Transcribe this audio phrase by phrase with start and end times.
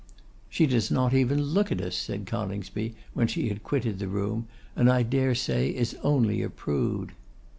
[0.49, 4.47] 'She does not even look at us,' said Coningsby, when she had quitted the room;
[4.75, 7.11] 'and I dare say is only a prude.